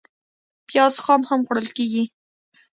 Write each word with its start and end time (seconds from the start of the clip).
پیاز 0.67 0.95
خام 1.03 1.21
هم 1.29 1.39
خوړل 1.47 1.69
کېږي 1.77 2.03